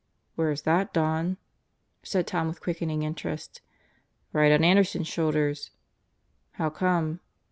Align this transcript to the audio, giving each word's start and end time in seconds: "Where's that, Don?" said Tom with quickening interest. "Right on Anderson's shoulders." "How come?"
"Where's 0.33 0.63
that, 0.63 0.93
Don?" 0.93 1.37
said 2.01 2.25
Tom 2.25 2.47
with 2.47 2.59
quickening 2.63 3.03
interest. 3.03 3.61
"Right 4.33 4.51
on 4.51 4.63
Anderson's 4.63 5.07
shoulders." 5.07 5.69
"How 6.53 6.71
come?" 6.71 7.19